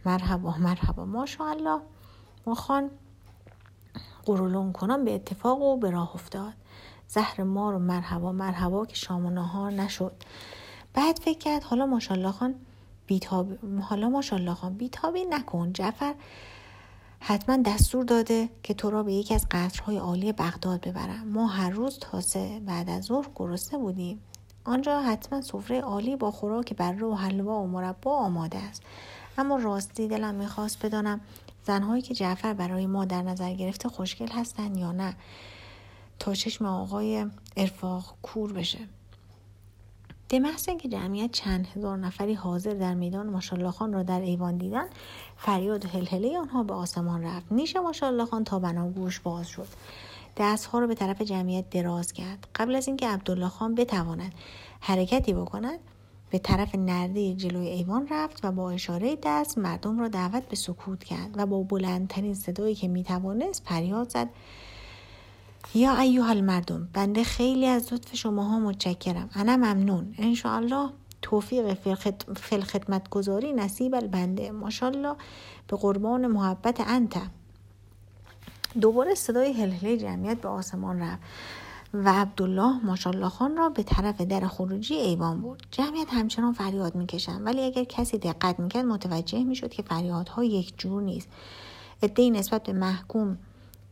مرحبا 0.06 0.58
مرحبا. 0.58 1.06
ماشاءالله 1.06 1.80
ما 2.46 2.56
خان 2.56 2.90
قرولون 4.26 4.72
کنم 4.72 5.06
به 5.06 5.16
اتفاق 5.16 5.62
و 5.62 5.78
به 5.78 5.90
راه 5.90 6.16
افتاد. 6.16 6.54
زهر 7.14 7.44
ما 7.44 7.72
رو 7.72 7.80
مرحبا 7.80 8.32
مرحبا 8.32 8.86
که 8.86 8.96
شام 8.96 9.26
و 9.26 9.30
نهار 9.30 9.72
نشد. 9.72 10.14
بعد 10.94 11.20
فکر 11.20 11.38
کرد 11.38 11.64
حالا 11.64 11.86
ماشالله 11.86 12.32
خان 12.32 12.56
بیتاب 13.08 13.48
حالا 13.82 14.10
ماشالله 14.10 14.54
خان 14.54 14.74
بیتابی 14.74 15.26
نکن. 15.26 15.74
جعفر 15.74 16.16
حتما 17.20 17.58
دستور 17.66 18.04
داده 18.06 18.50
که 18.64 18.74
تو 18.74 18.90
را 18.90 19.04
به 19.04 19.14
یکی 19.14 19.36
از 19.36 19.46
قصرهای 19.52 19.98
عالی 19.98 20.32
بغداد 20.32 20.82
ببرم. 20.88 21.28
ما 21.28 21.48
هر 21.48 21.70
روز 21.70 22.00
تا 22.00 22.22
سه 22.22 22.62
بعد 22.66 22.90
از 22.90 23.04
ظهر 23.04 23.28
گرسنه 23.36 23.80
بودیم. 23.80 24.22
آنجا 24.66 25.02
حتما 25.02 25.42
سفره 25.42 25.82
عالی 25.82 26.16
با 26.16 26.32
خوراک 26.32 26.74
بره 26.74 27.06
و 27.06 27.16
حلوا 27.16 27.62
و 27.62 27.68
مربا 27.68 28.18
آماده 28.18 28.58
است. 28.58 28.82
اما 29.38 29.56
راستی 29.56 30.08
دلم 30.08 30.36
می‌خواست 30.36 30.86
بدانم 30.86 31.22
زنهایی 31.64 32.02
که 32.02 32.14
جعفر 32.14 32.54
برای 32.54 32.86
ما 32.86 33.06
در 33.06 33.22
نظر 33.22 33.54
گرفته 33.54 33.90
خوشگل 33.90 34.28
هستند 34.28 34.78
یا 34.78 34.92
نه. 34.92 35.16
تا 36.20 36.34
چشم 36.34 36.66
آقای 36.66 37.26
ارفاق 37.58 38.16
کور 38.22 38.54
بشه. 38.54 38.80
به 40.28 40.40
محض 40.40 40.70
اینکه 40.70 40.90
جمعیت 40.90 41.32
چند 41.32 41.68
هزار 41.68 41.98
نفری 41.98 42.34
حاضر 42.34 42.74
در 42.74 42.94
میدان 42.94 43.30
ماشالله 43.30 43.72
خان 43.72 43.94
را 43.94 44.04
در 44.04 44.22
ایوان 44.22 44.58
دیدن 44.58 44.86
فریاد 45.38 45.86
و 45.86 45.88
هلهله 45.88 46.40
آنها 46.40 46.64
به 46.64 46.74
آسمان 46.74 47.24
رفت. 47.24 47.52
نیش 47.52 47.76
ماشالله 47.76 48.26
خان 48.26 48.44
تا 48.44 48.60
بناگوش 48.60 49.20
باز 49.20 49.48
شد. 49.48 49.68
دستها 50.38 50.80
را 50.80 50.88
به 50.88 50.96
طرف 50.96 51.22
جمعیت 51.22 51.70
دراز 51.70 52.14
کرد. 52.14 52.48
قبل 52.56 52.76
از 52.76 52.88
اینکه 52.88 53.08
عبدالله 53.08 53.50
خان 53.50 53.76
بتواند 53.76 54.34
حرکتی 54.80 55.34
بکند 55.34 55.80
به 56.30 56.40
طرف 56.40 56.76
نرده 56.76 57.34
جلوی 57.34 57.68
ایوان 57.68 58.08
رفت 58.12 58.46
و 58.46 58.52
با 58.52 58.72
اشاره 58.72 59.18
دست 59.24 59.58
مردم 59.58 60.00
را 60.00 60.08
دعوت 60.08 60.44
به 60.50 60.56
سکوت 60.56 61.04
کرد 61.04 61.30
و 61.34 61.46
با 61.46 61.64
بلندترین 61.64 62.34
صدایی 62.34 62.76
که 62.76 62.88
می‌توانست 62.88 63.64
فریاد 63.66 64.10
زد. 64.10 64.30
یا 65.76 65.98
ایوها 65.98 66.30
المردم 66.30 66.90
بنده 66.94 67.24
خیلی 67.24 67.66
از 67.66 67.94
لطف 67.94 68.16
شماها 68.16 68.60
متشکرم. 68.60 69.30
انا 69.36 69.58
ممنون. 69.58 70.16
انشاءالله 70.18 70.90
توفیق 71.22 71.74
فل 72.36 72.62
خدمت 72.62 73.10
گذاری 73.10 73.54
نصیب 73.54 73.96
البنده. 73.96 74.52
ماشالله 74.52 75.16
به 75.68 75.78
قربان 75.78 76.28
محبت 76.28 76.82
انت. 76.88 77.22
دوباره 78.82 79.16
صدای 79.16 79.54
هلهله 79.54 79.98
جمعیت 79.98 80.42
به 80.42 80.50
آسمان 80.50 81.00
رفت 81.00 81.20
و 81.94 82.10
عبدالله 82.10 82.86
ماشالله 82.86 83.30
خان 83.30 83.58
را 83.58 83.70
به 83.70 83.84
طرف 83.84 84.22
در 84.22 84.48
خروجی 84.48 84.96
ایوان 84.96 85.42
برد. 85.42 85.60
جمعیت 85.72 86.08
همچنان 86.14 86.54
فریاد 86.54 86.96
می‌کشند. 86.96 87.46
ولی 87.46 87.62
اگر 87.62 87.84
کسی 87.84 88.18
دقت 88.18 88.60
می‌کرد 88.60 88.86
متوجه 88.86 89.44
می‌شد 89.44 89.70
که 89.70 89.84
فریادها 89.84 90.44
یک 90.44 90.74
جور 90.78 91.02
نیست. 91.02 91.28
عدهای 92.04 92.32
نسبت 92.32 92.64
به 92.64 92.74
محکوم 92.74 93.38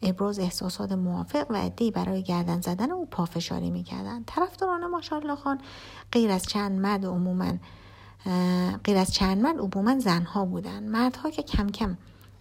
ابراز 0.02 0.40
احساسات 0.40 0.92
موافق 0.92 1.46
و 1.50 1.56
عدهای 1.56 1.92
برای 1.92 2.24
گردن 2.24 2.62
زدن 2.62 2.92
او 2.92 3.06
پافشاری 3.06 3.70
می‌کردند. 3.72 4.24
طرفداران 4.26 4.88
ماشالله 4.88 5.36
خان 5.36 5.62
غیر 6.12 6.32
از 6.32 6.44
چند 6.44 6.80
مرد 6.80 7.06
عموما 7.06 7.54
غیر 8.84 8.98
از 8.98 9.14
چند 9.14 9.42
مرد 9.42 9.58
عموما 9.58 10.00
زنها 10.00 10.46
بودند. 10.46 10.90
مردها 10.90 11.30
که 11.30 11.44
کم 11.44 11.70
کم 11.70 11.98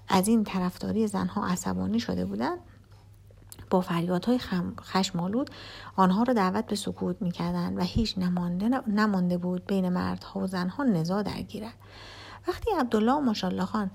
از 0.09 0.29
این 0.29 0.45
طرفداری 0.45 1.07
زنها 1.07 1.47
عصبانی 1.47 2.01
شده 2.01 2.25
بودند 2.25 2.59
با 3.71 3.81
فریادهای 3.81 4.41
خشمالود 4.81 5.51
آنها 5.97 6.23
را 6.23 6.35
دعوت 6.35 6.67
به 6.67 6.77
سکوت 6.77 7.23
می‌کردند 7.23 7.79
و 7.79 7.81
هیچ 7.81 8.19
نمانده, 8.19 8.69
نمانده 8.87 9.39
بود 9.39 9.67
بین 9.67 9.89
مردها 9.89 10.41
و 10.41 10.47
زنها 10.47 10.85
نزا 10.85 11.23
درگیرد. 11.23 11.75
وقتی 12.49 12.71
عبدالله 12.79 13.13
و 13.13 13.21
ماشالله 13.21 13.65
خان 13.65 13.91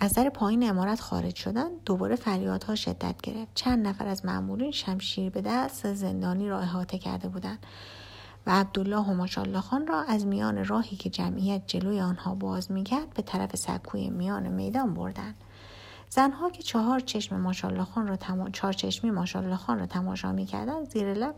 از 0.00 0.14
در 0.14 0.28
پایین 0.28 0.70
امارت 0.70 1.00
خارج 1.00 1.34
شدند 1.34 1.70
دوباره 1.84 2.16
فریادها 2.16 2.74
شدت 2.74 3.20
گرفت. 3.22 3.54
چند 3.54 3.86
نفر 3.86 4.06
از 4.06 4.24
مأمورین 4.26 4.70
شمشیر 4.70 5.30
به 5.30 5.40
دست 5.40 5.94
زندانی 5.94 6.48
را 6.48 6.60
احاطه 6.60 6.98
کرده 6.98 7.28
بودند 7.28 7.66
و 8.46 8.50
عبدالله 8.50 9.00
و 9.00 9.14
ماشالله 9.14 9.60
خان 9.60 9.86
را 9.86 10.02
از 10.02 10.26
میان 10.26 10.64
راهی 10.64 10.96
که 10.96 11.10
جمعیت 11.10 11.62
جلوی 11.66 12.00
آنها 12.00 12.34
باز 12.34 12.72
می‌کرد 12.72 13.10
به 13.10 13.22
طرف 13.22 13.56
سکوی 13.56 14.10
میان 14.10 14.48
میدان 14.48 14.94
بردند. 14.94 15.34
زنها 16.10 16.50
که 16.50 16.62
چهار 16.62 17.00
چشم 17.00 17.40
ماشالله 17.40 17.84
خان 17.84 18.06
را 18.06 18.16
تما... 18.16 18.50
چهار 18.50 18.72
چشمی 18.72 19.10
ماشالله 19.10 19.56
خان 19.56 19.78
را 19.78 19.86
تماشا 19.86 20.32
می‌کردند 20.32 20.90
زیر 20.90 21.14
لب 21.14 21.34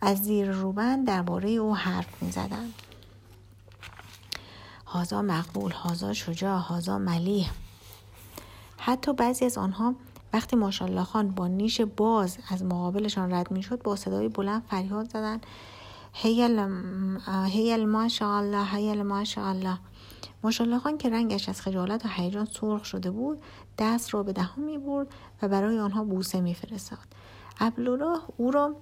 از 0.00 0.22
زیر 0.22 0.50
روبند 0.50 1.06
درباره 1.06 1.50
او 1.50 1.76
حرف 1.76 2.22
می‌زدند. 2.22 2.74
هازا 4.86 5.22
مقبول 5.22 5.72
هازا 5.72 6.12
شجاع 6.12 6.58
هازا 6.58 6.98
ملیح 6.98 7.50
حتی 8.84 9.12
بعضی 9.12 9.44
از 9.44 9.58
آنها 9.58 9.94
وقتی 10.32 10.56
ماشالله 10.56 11.04
خان 11.04 11.30
با 11.30 11.48
نیش 11.48 11.80
باز 11.80 12.38
از 12.48 12.64
مقابلشان 12.64 13.32
رد 13.32 13.50
می‌شد 13.50 13.82
با 13.82 13.96
صدای 13.96 14.28
بلند 14.28 14.62
فریاد 14.70 15.08
زدن 15.08 15.40
هیل 16.12 16.68
هیل 17.46 17.84
ماشاءالله 17.84 18.66
هیل 18.66 19.02
ماشاءالله. 19.02 19.78
ماشالله 20.44 20.78
خان 20.78 20.98
که 20.98 21.10
رنگش 21.10 21.48
از 21.48 21.60
خجالت 21.60 22.04
و 22.04 22.08
هیجان 22.08 22.44
سرخ 22.44 22.84
شده 22.84 23.10
بود 23.10 23.38
دست 23.78 24.14
را 24.14 24.22
به 24.22 24.32
دهان 24.32 24.64
می 24.64 24.78
برد 24.78 25.06
و 25.42 25.48
برای 25.48 25.78
آنها 25.78 26.04
بوسه 26.04 26.40
میفرستاد. 26.40 26.98
عبدالله 27.60 28.18
او 28.36 28.50
را 28.50 28.76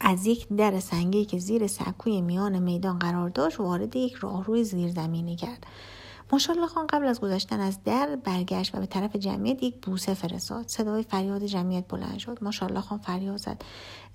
از 0.00 0.26
یک 0.26 0.48
در 0.48 0.80
سنگی 0.80 1.24
که 1.24 1.38
زیر 1.38 1.66
سکوی 1.66 2.20
میان 2.20 2.58
میدان 2.58 2.98
قرار 2.98 3.28
داشت 3.28 3.60
وارد 3.60 3.96
یک 3.96 4.14
راهروی 4.14 4.64
زیرزمینی 4.64 5.36
کرد. 5.36 5.66
ماشالله 6.32 6.66
خان 6.66 6.86
قبل 6.86 7.06
از 7.06 7.20
گذشتن 7.20 7.60
از 7.60 7.84
در 7.84 8.16
برگشت 8.16 8.74
و 8.74 8.78
به 8.78 8.86
طرف 8.86 9.16
جمعیت 9.16 9.62
یک 9.62 9.86
بوسه 9.86 10.14
فرستاد. 10.14 10.68
صدای 10.68 11.02
فریاد 11.02 11.44
جمعیت 11.44 11.84
بلند 11.88 12.18
شد. 12.18 12.38
ماشالله 12.42 12.80
خان 12.80 12.98
فریاد 12.98 13.36
زد. 13.36 13.62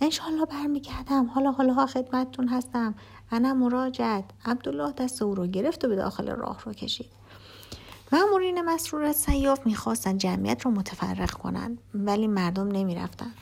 انشالله 0.01 0.46
برمیگردم. 0.46 1.25
حالا 1.25 1.51
حالا 1.51 1.86
خدمتتون 1.86 2.48
هستم. 2.48 2.96
انا 3.32 3.54
مراجعت. 3.54 4.25
عبدالله 4.46 4.92
دست 4.92 5.22
او 5.22 5.36
رو 5.36 5.48
گرفت 5.48 5.86
و 5.86 5.88
به 5.88 5.96
داخل 5.96 6.30
راه 6.30 6.62
رو 6.66 6.74
کشید. 6.74 7.12
مأمورین 8.12 8.62
مسرور 8.62 9.12
سیاف 9.12 9.66
می‌خواستند 9.66 10.18
جمعیت 10.18 10.66
را 10.66 10.72
متفرق 10.72 11.32
کنند 11.32 11.78
ولی 11.94 12.28
مردم 12.28 12.68
نمی‌رفتند 12.68 13.34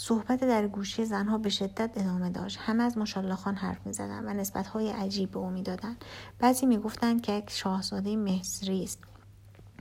صحبت 0.00 0.40
در 0.40 0.66
گوشی 0.66 1.04
زنها 1.04 1.38
به 1.38 1.48
شدت 1.48 1.90
ادامه 1.96 2.30
داشت. 2.30 2.58
همه 2.60 2.82
از 2.82 2.98
ماشالله 2.98 3.34
خان 3.34 3.54
حرف 3.54 3.86
می 3.86 3.92
زدن 3.92 4.24
و 4.28 4.32
نسبت 4.32 4.66
های 4.66 4.90
عجیب 4.90 5.30
به 5.30 5.38
او 5.38 5.50
می‌دادند 5.50 6.04
بعضی 6.38 6.66
می‌گفتند 6.66 7.22
که 7.22 7.32
یک 7.32 7.50
شاهزاده 7.50 8.16
مصری 8.16 8.84
است. 8.84 8.98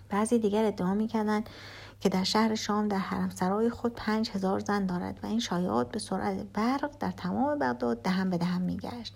بعضی 0.10 0.40
دیگر 0.40 0.66
ادعا 0.66 0.94
می‌کردند 0.94 1.50
که 2.00 2.10
در 2.10 2.24
شهر 2.24 2.56
شام 2.56 2.88
در 2.88 2.98
حرمسرای 2.98 3.70
خود 3.70 3.94
پنج 3.96 4.30
هزار 4.30 4.60
زن 4.60 4.86
دارد 4.86 5.20
و 5.24 5.26
این 5.26 5.40
شایعات 5.40 5.92
به 5.92 6.00
سرعت 6.00 6.46
برق 6.54 6.92
در 7.00 7.12
تمام 7.12 7.60
بغداد 7.60 8.02
دهم 8.02 8.30
به 8.30 8.38
دهم 8.38 8.62
میگشت. 8.62 9.16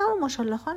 اما 0.00 0.14
ماشالله 0.20 0.56
خان 0.56 0.76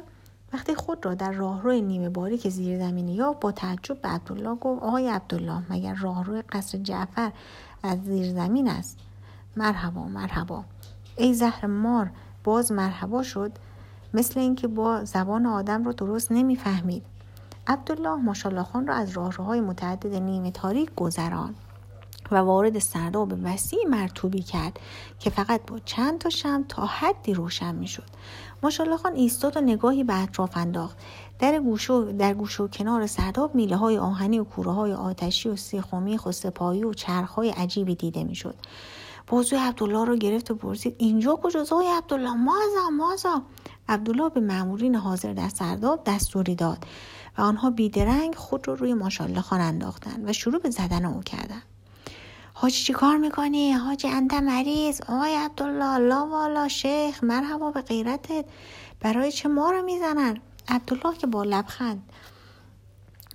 وقتی 0.54 0.76
خود 0.76 1.06
را 1.06 1.14
در 1.14 1.32
راهروی 1.32 1.82
نیمه 1.82 2.10
باریک 2.10 2.50
زیر 2.50 2.80
زمینی 2.80 3.14
یا 3.14 3.34
با 3.34 3.52
تعجب 3.52 4.02
به 4.02 4.10
عبدالله 4.10 4.56
گفت 4.56 4.84
آقای 4.84 5.08
عبدالله 5.10 5.64
مگر 5.70 5.94
راهروی 5.96 6.42
قصر 6.42 6.78
جعفر 6.78 7.32
از 7.84 8.04
زیر 8.04 8.34
زمین 8.34 8.70
است؟ 8.70 8.98
مرحبا 9.58 10.04
مرحبا. 10.04 10.64
ای 11.18 11.34
زهر 11.34 11.66
مار 11.66 12.12
باز 12.44 12.72
مرحبا 12.72 13.24
شد. 13.24 13.52
مثل 14.14 14.40
اینکه 14.40 14.68
با 14.68 15.06
زبان 15.06 15.46
آدم 15.46 15.84
رو 15.84 15.94
درست 15.94 16.32
نمی‌فهمید. 16.32 17.04
عبدالله 17.68 18.16
ماشالله 18.16 18.64
خان 18.64 18.88
را 18.88 18.96
از 18.96 19.10
راهروهای 19.10 19.62
متعدد 19.62 20.16
نیمه 20.16 20.52
تاریک 20.52 20.96
گذران 20.96 21.56
و 22.32 22.36
وارد 22.36 22.80
سرداب 22.80 23.34
وسیع 23.44 23.80
مرتوبی 23.90 24.42
کرد 24.42 24.80
که 25.20 25.30
فقط 25.30 25.62
با 25.68 25.80
چند 25.80 26.20
تا 26.20 26.30
شم 26.30 26.66
تا 26.70 26.86
حدی 26.86 27.34
روشن 27.34 27.76
می‌شد. 27.76 28.10
ماشالله 28.64 28.98
خان 28.98 29.16
ایستاد 29.16 29.58
و 29.58 29.62
نگاهی 29.62 30.04
به 30.04 30.24
اطراف 30.24 30.58
انداخت. 30.58 30.98
در 31.40 31.60
گوشو 31.60 32.12
در 32.12 32.34
گوشو 32.34 32.68
کنار 32.68 33.08
سرداب 33.08 33.56
میله 33.56 33.76
های 33.76 33.98
آهنی 33.98 34.40
و 34.40 34.44
کوره 34.44 34.72
های 34.72 34.94
آتشی 34.94 35.50
و 35.50 35.56
سیخومیخ 35.56 36.26
و 36.26 36.32
سپایی 36.32 36.84
و 36.84 36.94
چرخ 36.94 37.32
های 37.32 37.50
عجیبی 37.50 37.96
دیده 37.96 38.24
می‌شد. 38.24 38.56
بازوی 39.32 39.60
عبدالله 39.60 40.06
رو 40.06 40.16
گرفت 40.16 40.52
و 40.52 40.56
پرسید 40.56 40.96
اینجا 40.98 41.36
کجاست؟ 41.36 41.74
آقای 41.74 41.88
عبدالله 41.88 42.34
مازا 42.34 42.90
مازا 42.98 43.42
عبدالله 43.90 44.30
به 44.30 44.40
مامورین 44.40 44.96
حاضر 44.96 45.34
در 45.34 45.50
سرداب 45.50 46.04
دستوری 46.06 46.56
داد 46.56 46.86
و 47.38 47.42
آنها 47.42 47.70
بیدرنگ 47.70 48.36
خود 48.36 48.68
رو 48.68 48.76
روی 48.76 48.94
ماشالله 48.94 49.42
خان 49.42 49.62
انداختن 49.62 50.30
و 50.30 50.34
شروع 50.34 50.62
به 50.62 50.70
زدن 50.70 51.06
او 51.06 51.22
کردن. 51.22 51.62
حاجی 52.54 52.84
چی 52.84 52.94
کار 52.94 53.18
می‌کنی؟ 53.18 53.72
حاجی 53.72 54.08
انت 54.08 54.34
مریض. 54.34 55.02
آقای 55.02 55.36
عبدالله 55.36 55.98
لا 55.98 56.28
والا 56.28 56.68
شیخ 56.68 57.24
مرحبا 57.24 57.72
به 57.72 57.82
غیرتت. 57.82 58.46
برای 59.00 59.32
چه 59.32 59.50
ما 59.50 59.72
رو 59.72 59.82
می‌زنن؟ 59.82 60.38
عبدالله 60.68 61.18
که 61.18 61.28
با 61.28 61.44
لبخند 61.44 62.04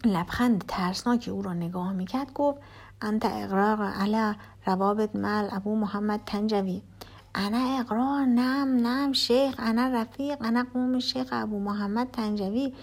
لبخند 0.05 0.65
ترسناکی 0.69 1.31
او 1.31 1.43
را 1.43 1.53
نگاه 1.53 1.93
می‌کرد 1.93 2.33
گفت 2.33 2.59
انت 3.03 3.25
اقرار 3.25 3.83
علی 3.83 4.37
روابط 4.67 5.17
مل 5.17 5.49
ابو 5.53 5.77
محمد 5.77 6.21
تنجوی. 6.27 6.83
انا 7.35 7.79
اقرار 7.81 8.25
نم 8.25 8.87
نم 8.87 9.13
شیخ 9.13 9.55
انا 9.59 9.89
رفیق 9.89 10.37
انا 10.41 10.67
قوم 10.75 10.99
شیخ 10.99 11.29
ابو 11.33 11.61
محمد 11.61 12.11
تنجوی. 12.11 12.75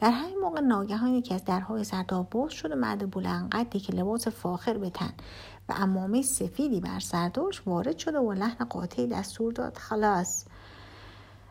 در 0.00 0.10
همین 0.10 0.38
موقع 0.38 0.60
ناگهان 0.60 1.14
یکی 1.14 1.34
از 1.34 1.44
درهای 1.44 1.84
سرداب 1.84 2.30
باز 2.30 2.52
شد 2.52 2.72
و 2.72 2.76
مرد 2.76 3.10
بلندقدی 3.10 3.80
که 3.80 3.92
لباس 3.92 4.28
فاخر 4.28 4.78
به 4.78 4.90
تن 4.90 5.12
و 5.68 5.74
امامه 5.76 6.22
سفیدی 6.22 6.80
بر 6.80 7.00
سر 7.00 7.28
داشت 7.28 7.62
وارد 7.66 7.98
شده 7.98 8.18
و 8.18 8.32
لحن 8.32 8.64
قاطعی 8.64 9.06
دستور 9.06 9.52
داد. 9.52 9.76
خلاص. 9.76 10.44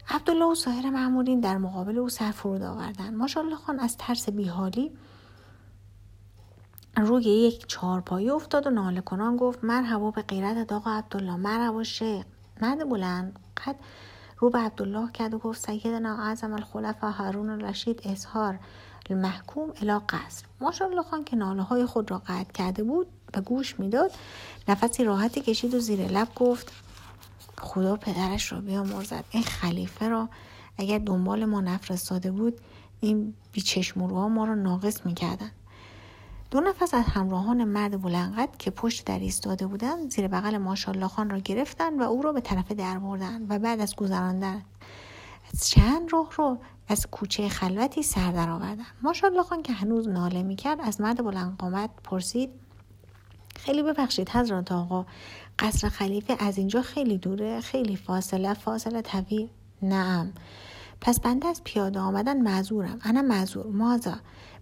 عبدالله 0.10 0.46
و 0.46 0.56
سایر 0.56 0.90
معمولین 0.90 1.40
در 1.40 1.58
مقابل 1.58 1.98
او 1.98 2.10
سر 2.10 2.32
فرود 2.32 2.62
آوردن 2.62 3.16
ماشاءالله 3.16 3.56
خان 3.56 3.80
از 3.80 3.98
ترس 3.98 4.30
بیحالی 4.30 4.92
روی 6.98 7.24
یک 7.24 7.68
چهارپایه 7.68 8.34
افتاد 8.34 8.68
و 8.68 8.70
ناله 8.70 9.02
کنان 9.02 9.38
گفت 9.38 9.64
مرحبا 9.64 10.12
به 10.12 10.22
غیرت 10.22 10.72
آقا 10.72 10.92
عبدالله. 10.92 11.36
مرحبا 11.36 11.84
شیخ. 11.84 12.26
مرد 12.62 12.90
بلند 12.90 13.40
قد 13.66 13.76
رو 14.40 14.50
به 14.50 14.60
عبدالله 14.60 15.12
کرد 15.12 15.34
و 15.34 15.38
گفت 15.38 15.66
سیدنا 15.66 16.24
اعظم 16.24 16.54
الخلفا 16.54 17.10
هارون 17.10 17.50
الرشید 17.50 18.02
اظهار 18.06 18.60
المحکوم 19.10 19.70
الی 19.82 20.00
قصر. 20.10 20.46
ماشاءالله 20.62 21.04
خان 21.04 21.24
که 21.24 21.36
ناله 21.36 21.62
های 21.62 21.86
خود 21.86 22.12
را 22.12 22.22
قطع 22.28 22.52
کرده 22.54 22.84
بود 22.84 23.08
و 23.34 23.42
گوش 23.42 23.80
می‌داد 23.80 24.12
نفسی 24.68 25.04
راحتی 25.04 25.42
کشید 25.42 25.74
و 25.74 25.80
زیر 25.80 26.08
لب 26.08 26.28
گفت 26.36 26.72
خدا 27.58 27.96
پدرش 27.96 28.52
را 28.52 28.60
بیامرزد. 28.60 29.24
این 29.32 29.44
خلیفه 29.44 30.10
را 30.10 30.30
اگر 30.78 30.98
دنبال 30.98 31.46
ما 31.46 31.62
نفرستاده 31.62 32.32
بود 32.32 32.60
این 33.00 33.34
بیچشمروها 33.52 34.28
ما 34.28 34.46
را 34.46 34.56
ناقص 34.56 35.06
می‌کردن. 35.06 35.52
دو 36.52 36.62
نفس 36.62 36.94
از 36.94 37.04
همراهان 37.04 37.64
مرد 37.64 38.02
بلندقد 38.02 38.58
که 38.58 38.72
پشت 38.72 39.06
در 39.06 39.20
ایستاده 39.20 39.68
بودند 39.68 40.12
زیر 40.12 40.28
بغل 40.28 40.58
ماشالله 40.58 41.08
خان 41.08 41.30
را 41.30 41.38
گرفتند 41.38 42.00
و 42.00 42.04
او 42.04 42.22
را 42.22 42.34
به 42.34 42.42
طرف 42.42 42.72
در 42.72 43.00
بردند 43.00 43.46
و 43.50 43.60
بعد 43.60 43.80
از 43.80 43.96
گذراندن 43.96 44.62
از 45.54 45.70
چند 45.70 46.14
راه 46.14 46.30
رو 46.38 46.58
از 46.88 47.08
کوچه 47.08 47.50
خلوتی 47.50 48.04
سر 48.04 48.32
در 48.32 48.50
آوردن 48.50 48.86
ماشالله 49.02 49.44
خان 49.44 49.64
که 49.64 49.74
هنوز 49.74 50.08
ناله 50.08 50.44
می‌کرد 50.44 50.82
از 50.82 51.02
مرد 51.02 51.24
بلند 51.24 51.58
قامت 51.58 51.90
پرسید 52.04 52.50
خیلی 53.56 53.84
ببخشید 53.84 54.30
حضرت 54.30 54.72
آقا 54.72 55.06
قصر 55.60 55.90
خلیفه 55.90 56.36
از 56.40 56.58
اینجا 56.58 56.82
خیلی 56.82 57.18
دوره 57.18 57.62
خیلی 57.62 57.96
فاصله 57.96 58.54
فاصله 58.54 59.02
طویل. 59.02 59.50
نعم 59.82 60.34
پس 61.06 61.20
بنده 61.20 61.48
از 61.48 61.62
پیاده 61.64 62.00
آمدن 62.00 62.42
معذورم. 62.42 63.00
انا 63.04 63.22
معذور. 63.22 63.68
مازا 63.68 64.16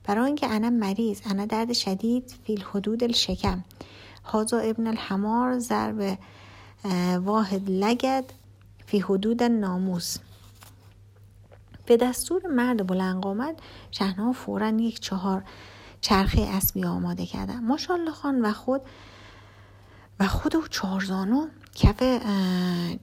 برای 0.04 0.26
اینکه 0.26 0.48
انا 0.48 0.70
مریض. 0.70 1.22
انا 1.26 1.46
درد 1.46 1.74
شدید. 1.74 2.36
فیل 2.44 2.64
حدود 2.64 3.04
الشکم. 3.04 3.64
هازا 4.26 4.58
ابن 4.60 4.88
الحمار. 4.88 5.60
ضرب 5.60 6.18
واحد 7.24 7.70
لگد. 7.70 8.34
فی 8.86 9.00
حدود 9.00 9.44
ناموس. 9.44 10.18
به 11.86 11.98
دستور 11.98 12.48
مرد 12.48 12.88
بلند 12.88 13.26
آمد. 13.26 13.56
شهنها 13.92 14.32
فورا 14.32 14.70
یک 14.70 15.00
چهار 15.00 15.44
چرخه 16.02 16.42
اسبی 16.42 16.86
آماده 16.86 17.26
کردن 17.26 17.60
ماشالله 17.64 18.12
خان 18.12 18.42
و 18.42 18.52
خود 18.54 18.82
و 20.20 20.28
خود 20.28 20.56
و 20.56 20.68
چهارزانو 20.68 21.48
کف 21.76 22.24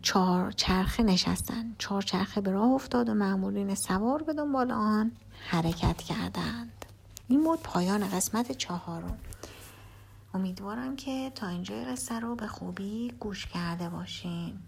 چهار 0.03 0.53
چرخه 0.53 1.03
نشستند 1.03 1.77
چهار 1.79 2.03
چرخه 2.03 2.41
به 2.41 2.51
راه 2.51 2.71
افتاد 2.71 3.09
و 3.09 3.15
معمولین 3.15 3.75
سوار 3.75 4.23
به 4.23 4.33
دنبال 4.33 4.71
آن 4.71 5.13
حرکت 5.49 5.97
کردند. 5.97 6.85
این 7.29 7.45
بود 7.45 7.63
پایان 7.63 8.09
قسمت 8.09 8.53
چهارم. 8.53 9.19
امیدوارم 10.35 10.97
که 10.97 11.33
تا 11.35 11.49
اینجای 11.49 11.85
قصه 11.85 12.21
رو 12.21 12.37
به 12.37 12.47
خوبی 12.47 13.13
گوش 13.21 13.47
کرده 13.47 13.89
باشین. 13.89 14.59